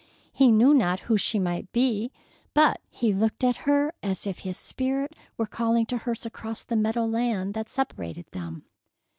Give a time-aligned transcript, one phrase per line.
[0.33, 2.11] He knew not who she might be,
[2.55, 6.75] but he looked at her as if his spirit were calling to hers across the
[6.75, 8.65] meadow land that separated them.